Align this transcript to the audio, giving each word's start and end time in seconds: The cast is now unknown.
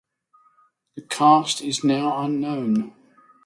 The 0.95 1.03
cast 1.03 1.61
is 1.61 1.83
now 1.83 2.21
unknown. 2.23 2.95